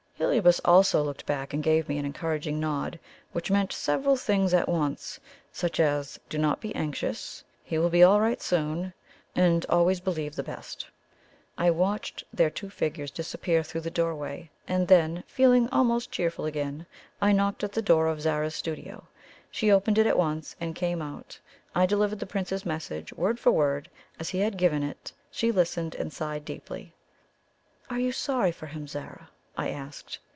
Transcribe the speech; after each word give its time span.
Heliobas 0.21 0.61
also 0.63 1.01
looked 1.01 1.25
back 1.25 1.51
and 1.51 1.63
gave 1.63 1.89
me 1.89 1.97
an 1.97 2.05
encouraging 2.05 2.59
nod, 2.59 2.99
which 3.31 3.49
meant 3.49 3.73
several 3.73 4.15
things 4.15 4.53
at 4.53 4.69
once, 4.69 5.19
such 5.51 5.79
as 5.79 6.19
"Do 6.29 6.37
not 6.37 6.61
be 6.61 6.73
anxious," 6.75 7.43
"He 7.63 7.79
will 7.79 7.89
be 7.89 8.03
all 8.03 8.21
right 8.21 8.39
soon," 8.39 8.93
and 9.35 9.65
"Always 9.67 9.99
believe 9.99 10.35
the 10.35 10.43
best." 10.43 10.85
I 11.57 11.71
watched 11.71 12.23
their 12.31 12.51
two 12.51 12.69
figures 12.69 13.09
disappear 13.09 13.63
through 13.63 13.81
the 13.81 13.89
doorway, 13.89 14.51
and 14.67 14.87
then, 14.87 15.23
feeling 15.25 15.67
almost 15.69 16.11
cheerful 16.11 16.45
again, 16.45 16.85
I 17.19 17.31
knocked 17.31 17.63
at 17.63 17.71
the 17.71 17.81
door 17.81 18.05
of 18.05 18.21
Zara's 18.21 18.53
studio. 18.55 19.07
She 19.49 19.71
opened 19.71 19.97
it 19.97 20.05
at 20.05 20.19
once, 20.19 20.55
and 20.61 20.75
came 20.75 21.01
out. 21.01 21.39
I 21.73 21.87
delivered 21.87 22.19
the 22.19 22.27
Prince's 22.27 22.63
message, 22.63 23.11
word 23.13 23.39
for 23.39 23.51
word, 23.51 23.89
as 24.19 24.29
he 24.29 24.39
had 24.41 24.55
given 24.57 24.83
it. 24.83 25.11
She 25.31 25.51
listened, 25.51 25.95
and 25.95 26.13
sighed 26.13 26.45
deeply. 26.45 26.93
"Are 27.89 27.99
you 27.99 28.11
sorry 28.11 28.51
for 28.51 28.67
him, 28.67 28.85
Zara?" 28.87 29.31
I 29.57 29.67
asked. 29.69 30.19